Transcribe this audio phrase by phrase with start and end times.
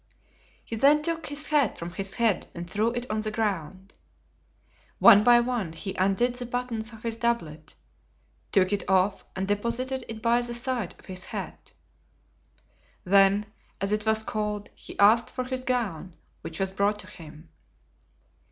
[0.65, 3.93] He then took his hat from his head and threw it on the ground.
[4.97, 7.75] One by one he undid the buttons of his doublet,
[8.51, 11.71] took it off and deposited it by the side of his hat.
[13.03, 13.45] Then,
[13.79, 17.49] as it was cold, he asked for his gown, which was brought to him.